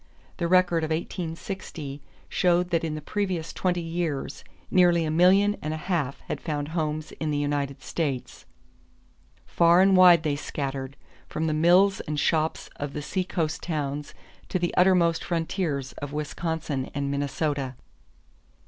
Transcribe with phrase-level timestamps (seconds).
[0.37, 5.75] The record of 1860 showed that in the previous twenty years nearly a million and
[5.75, 8.47] a half had found homes in the United States.
[9.45, 10.97] Far and wide they scattered,
[11.29, 14.15] from the mills and shops of the seacoast towns
[14.49, 17.75] to the uttermost frontiers of Wisconsin and Minnesota.